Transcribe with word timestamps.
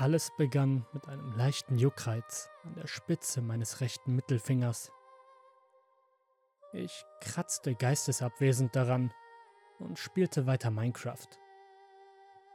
Alles 0.00 0.30
begann 0.38 0.86
mit 0.94 1.08
einem 1.08 1.30
leichten 1.36 1.76
Juckreiz 1.76 2.48
an 2.64 2.74
der 2.74 2.86
Spitze 2.86 3.42
meines 3.42 3.82
rechten 3.82 4.16
Mittelfingers. 4.16 4.90
Ich 6.72 7.04
kratzte 7.20 7.74
geistesabwesend 7.74 8.74
daran 8.74 9.12
und 9.78 9.98
spielte 9.98 10.46
weiter 10.46 10.70
Minecraft. 10.70 11.28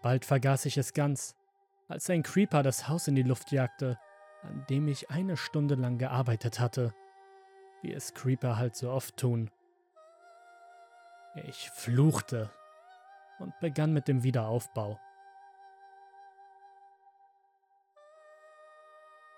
Bald 0.00 0.24
vergaß 0.24 0.64
ich 0.64 0.78
es 0.78 0.94
ganz, 0.94 1.36
als 1.86 2.08
ein 2.08 2.22
Creeper 2.22 2.62
das 2.62 2.88
Haus 2.88 3.08
in 3.08 3.14
die 3.14 3.22
Luft 3.22 3.52
jagte, 3.52 3.98
an 4.40 4.64
dem 4.70 4.88
ich 4.88 5.10
eine 5.10 5.36
Stunde 5.36 5.74
lang 5.74 5.98
gearbeitet 5.98 6.60
hatte, 6.60 6.94
wie 7.82 7.92
es 7.92 8.14
Creeper 8.14 8.56
halt 8.56 8.74
so 8.74 8.90
oft 8.90 9.18
tun. 9.18 9.50
Ich 11.34 11.68
fluchte 11.72 12.50
und 13.38 13.52
begann 13.60 13.92
mit 13.92 14.08
dem 14.08 14.22
Wiederaufbau. 14.22 14.98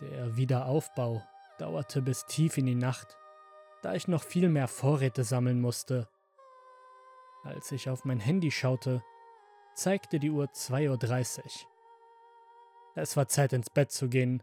Der 0.00 0.36
Wiederaufbau 0.36 1.22
dauerte 1.58 2.00
bis 2.00 2.24
tief 2.24 2.56
in 2.56 2.64
die 2.64 2.74
Nacht, 2.74 3.18
da 3.82 3.94
ich 3.94 4.08
noch 4.08 4.22
viel 4.22 4.48
mehr 4.48 4.66
Vorräte 4.66 5.24
sammeln 5.24 5.60
musste. 5.60 6.08
Als 7.44 7.70
ich 7.72 7.90
auf 7.90 8.04
mein 8.04 8.20
Handy 8.20 8.50
schaute, 8.50 9.02
zeigte 9.74 10.18
die 10.18 10.30
Uhr 10.30 10.46
2.30 10.46 11.38
Uhr. 11.38 11.70
Es 12.94 13.16
war 13.16 13.28
Zeit 13.28 13.52
ins 13.52 13.68
Bett 13.68 13.90
zu 13.90 14.08
gehen, 14.08 14.42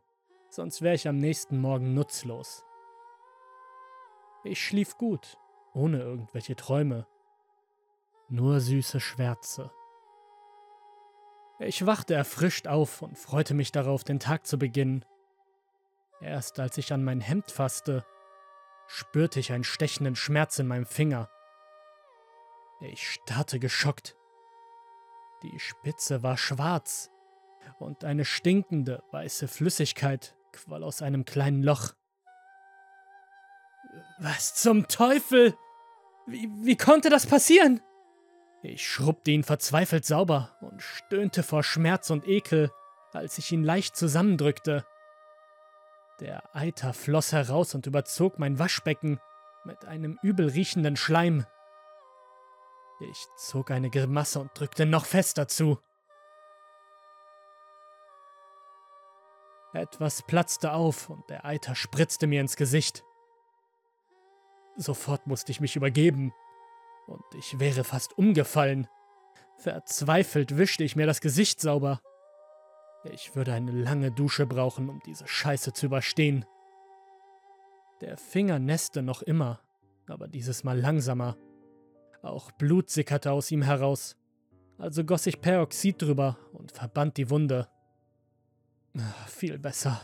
sonst 0.49 0.81
wäre 0.81 0.95
ich 0.95 1.07
am 1.07 1.17
nächsten 1.17 1.59
Morgen 1.59 1.93
nutzlos. 1.93 2.63
Ich 4.43 4.63
schlief 4.63 4.98
gut, 4.98 5.37
ohne 5.73 5.99
irgendwelche 5.99 6.55
Träume. 6.55 7.07
Nur 8.29 8.59
süße 8.59 8.99
Schwärze. 8.99 9.71
Ich 11.59 11.85
wachte 11.85 12.13
erfrischt 12.13 12.67
auf 12.67 13.01
und 13.01 13.17
freute 13.17 13.55
mich 13.55 13.71
darauf, 13.71 14.03
den 14.03 14.20
Tag 14.20 14.45
zu 14.45 14.59
beginnen. 14.59 15.03
Erst 16.21 16.60
als 16.60 16.77
ich 16.77 16.93
an 16.93 17.04
mein 17.04 17.21
Hemd 17.21 17.51
fasste, 17.51 18.05
spürte 18.87 19.40
ich 19.40 19.51
einen 19.51 19.63
stechenden 19.63 20.15
Schmerz 20.15 20.57
in 20.60 20.68
meinem 20.68 20.85
Finger. 20.85 21.29
Ich 22.82 23.10
starrte 23.10 23.60
geschockt. 23.60 24.15
Die 25.43 25.60
Spitze 25.60 26.23
war 26.23 26.38
schwarz 26.38 27.12
und 27.79 28.04
eine 28.04 28.26
stinkende 28.26 29.04
weiße 29.12 29.48
Flüssigkeit 29.48 30.35
quoll 30.51 30.84
aus 30.84 31.01
einem 31.01 31.26
kleinen 31.26 31.62
Loch. 31.62 31.93
Was 34.20 34.55
zum 34.55 34.88
Teufel? 34.88 35.55
Wie, 36.26 36.49
wie 36.63 36.77
konnte 36.77 37.10
das 37.10 37.27
passieren? 37.27 37.82
Ich 38.63 38.88
schrubbte 38.88 39.32
ihn 39.32 39.43
verzweifelt 39.43 40.05
sauber 40.05 40.57
und 40.62 40.82
stöhnte 40.82 41.43
vor 41.43 41.63
Schmerz 41.63 42.10
und 42.10 42.27
Ekel, 42.27 42.71
als 43.13 43.38
ich 43.38 43.51
ihn 43.51 43.63
leicht 43.63 43.95
zusammendrückte. 43.95 44.85
Der 46.20 46.55
Eiter 46.55 46.93
floss 46.93 47.32
heraus 47.32 47.76
und 47.76 47.85
überzog 47.85 48.40
mein 48.40 48.57
Waschbecken 48.57 49.20
mit 49.65 49.85
einem 49.85 50.18
übel 50.23 50.49
riechenden 50.49 50.96
Schleim. 50.96 51.46
Ich 52.99 53.27
zog 53.37 53.70
eine 53.70 53.91
Grimasse 53.91 54.40
und 54.40 54.51
drückte 54.55 54.88
noch 54.88 55.05
fester 55.05 55.48
zu. 55.48 55.79
Etwas 59.73 60.23
platzte 60.23 60.71
auf 60.71 61.10
und 61.10 61.29
der 61.29 61.45
Eiter 61.45 61.76
spritzte 61.76 62.26
mir 62.26 62.41
ins 62.41 62.55
Gesicht. 62.55 63.04
Sofort 64.75 65.28
musste 65.28 65.51
ich 65.51 65.62
mich 65.62 65.75
übergeben 65.75 66.34
und 67.06 67.23
ich 67.38 67.59
wäre 67.59 67.84
fast 67.84 68.18
umgefallen. 68.18 68.88
Verzweifelt 69.57 70.57
wischte 70.57 70.84
ich 70.84 70.95
mir 70.95 71.06
das 71.06 71.22
Gesicht 71.22 71.62
sauber. 71.62 72.01
Ich 73.03 73.35
würde 73.35 73.53
eine 73.53 73.72
lange 73.72 74.12
Dusche 74.12 74.45
brauchen, 74.45 74.90
um 74.90 75.00
diese 75.06 75.28
Scheiße 75.28 75.73
zu 75.73 75.85
überstehen. 75.85 76.45
Der 78.01 78.17
Finger 78.17 78.59
nässte 78.59 79.01
noch 79.01 79.22
immer, 79.22 79.62
aber 80.07 80.27
dieses 80.27 80.63
Mal 80.63 80.79
langsamer. 80.79 81.38
Auch 82.22 82.51
Blut 82.51 82.89
sickerte 82.89 83.31
aus 83.31 83.51
ihm 83.51 83.61
heraus. 83.61 84.17
Also 84.77 85.03
goss 85.03 85.25
ich 85.25 85.41
Peroxid 85.41 86.01
drüber 86.01 86.38
und 86.53 86.72
verband 86.72 87.17
die 87.17 87.29
Wunde. 87.29 87.67
Ah, 88.97 89.25
viel 89.27 89.57
besser. 89.57 90.01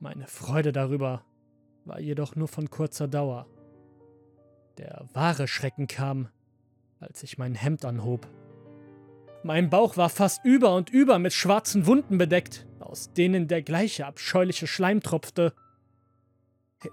Meine 0.00 0.26
Freude 0.26 0.72
darüber 0.72 1.24
war 1.84 2.00
jedoch 2.00 2.36
nur 2.36 2.48
von 2.48 2.70
kurzer 2.70 3.08
Dauer. 3.08 3.46
Der 4.78 5.06
wahre 5.12 5.46
Schrecken 5.46 5.86
kam, 5.86 6.28
als 7.00 7.22
ich 7.22 7.38
mein 7.38 7.54
Hemd 7.54 7.84
anhob. 7.84 8.26
Mein 9.44 9.68
Bauch 9.68 9.98
war 9.98 10.08
fast 10.08 10.42
über 10.42 10.74
und 10.74 10.88
über 10.88 11.18
mit 11.18 11.34
schwarzen 11.34 11.86
Wunden 11.86 12.16
bedeckt, 12.16 12.66
aus 12.80 13.12
denen 13.12 13.46
der 13.46 13.60
gleiche 13.60 14.06
abscheuliche 14.06 14.66
Schleim 14.66 15.02
tropfte. 15.02 15.52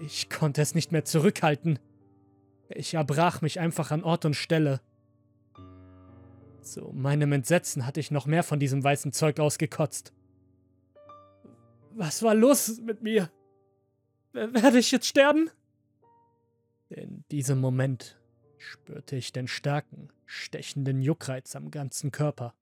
Ich 0.02 0.30
konnte 0.30 0.62
es 0.62 0.76
nicht 0.76 0.92
mehr 0.92 1.06
zurückhalten. 1.06 1.80
Ich 2.68 2.96
erbrach 2.96 3.42
mich 3.42 3.62
einfach 3.62 3.92
an 3.92 4.04
Ort 4.04 4.26
und 4.26 4.36
Stelle. 4.36 4.82
Zu 6.62 6.92
meinem 6.94 7.32
Entsetzen 7.32 7.86
hatte 7.86 8.02
ich 8.02 8.12
noch 8.12 8.26
mehr 8.26 8.44
von 8.44 8.60
diesem 8.60 8.84
weißen 8.84 9.14
Zeug 9.14 9.40
ausgekotzt. 9.40 10.12
Was 11.94 12.22
war 12.22 12.36
los 12.36 12.82
mit 12.82 13.02
mir? 13.02 13.32
Werde 14.34 14.78
ich 14.78 14.92
jetzt 14.92 15.08
sterben? 15.08 15.50
In 16.90 17.24
diesem 17.32 17.62
Moment 17.62 18.21
spürte 18.62 19.16
ich 19.16 19.34
den 19.34 19.48
starken, 19.48 20.10
stechenden 20.26 21.02
Juckreiz 21.02 21.56
am 21.56 21.72
ganzen 21.72 22.12
Körper. 22.12 22.54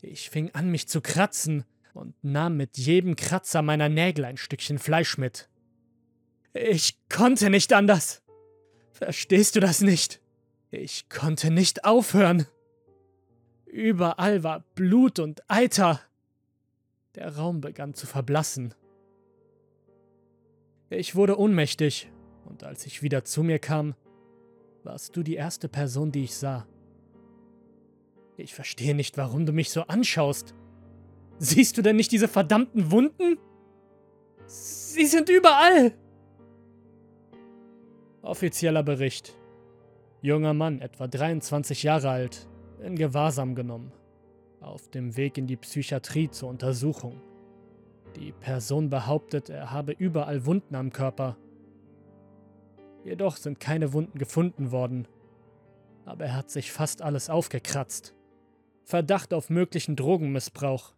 Ich 0.00 0.30
fing 0.30 0.50
an, 0.54 0.70
mich 0.70 0.88
zu 0.88 1.00
kratzen 1.00 1.64
und 1.92 2.14
nahm 2.22 2.56
mit 2.56 2.78
jedem 2.78 3.16
Kratzer 3.16 3.62
meiner 3.62 3.88
Nägel 3.88 4.24
ein 4.24 4.36
Stückchen 4.36 4.78
Fleisch 4.78 5.18
mit. 5.18 5.48
Ich 6.54 6.98
konnte 7.08 7.50
nicht 7.50 7.72
anders. 7.72 8.22
Verstehst 8.92 9.56
du 9.56 9.60
das 9.60 9.80
nicht? 9.80 10.20
Ich 10.70 11.08
konnte 11.08 11.50
nicht 11.50 11.84
aufhören. 11.84 12.46
Überall 13.66 14.42
war 14.42 14.64
Blut 14.74 15.18
und 15.18 15.48
Eiter. 15.48 16.00
Der 17.14 17.36
Raum 17.36 17.60
begann 17.60 17.94
zu 17.94 18.06
verblassen. 18.06 18.74
Ich 20.88 21.14
wurde 21.14 21.38
ohnmächtig, 21.38 22.10
und 22.46 22.64
als 22.64 22.86
ich 22.86 23.02
wieder 23.02 23.24
zu 23.24 23.42
mir 23.42 23.58
kam, 23.58 23.94
warst 24.84 25.16
du 25.16 25.22
die 25.22 25.34
erste 25.34 25.68
Person, 25.68 26.12
die 26.12 26.24
ich 26.24 26.36
sah. 26.36 26.66
Ich 28.36 28.54
verstehe 28.54 28.94
nicht, 28.94 29.18
warum 29.18 29.46
du 29.46 29.52
mich 29.52 29.70
so 29.70 29.82
anschaust. 29.82 30.54
Siehst 31.38 31.76
du 31.76 31.82
denn 31.82 31.96
nicht 31.96 32.12
diese 32.12 32.28
verdammten 32.28 32.90
Wunden? 32.90 33.38
Sie 34.46 35.06
sind 35.06 35.28
überall! 35.28 35.92
Offizieller 38.22 38.82
Bericht. 38.82 39.36
Junger 40.22 40.54
Mann, 40.54 40.80
etwa 40.80 41.06
23 41.06 41.82
Jahre 41.82 42.10
alt, 42.10 42.48
in 42.82 42.96
Gewahrsam 42.96 43.54
genommen. 43.54 43.92
Auf 44.60 44.88
dem 44.88 45.16
Weg 45.16 45.38
in 45.38 45.46
die 45.46 45.56
Psychiatrie 45.56 46.30
zur 46.30 46.50
Untersuchung. 46.50 47.20
Die 48.16 48.32
Person 48.32 48.90
behauptet, 48.90 49.48
er 49.48 49.70
habe 49.70 49.92
überall 49.92 50.44
Wunden 50.44 50.74
am 50.74 50.92
Körper 50.92 51.36
Jedoch 53.04 53.36
sind 53.36 53.60
keine 53.60 53.92
Wunden 53.92 54.18
gefunden 54.18 54.70
worden. 54.70 55.08
Aber 56.04 56.26
er 56.26 56.36
hat 56.36 56.50
sich 56.50 56.72
fast 56.72 57.02
alles 57.02 57.30
aufgekratzt. 57.30 58.14
Verdacht 58.84 59.32
auf 59.32 59.50
möglichen 59.50 59.96
Drogenmissbrauch. 59.96 60.94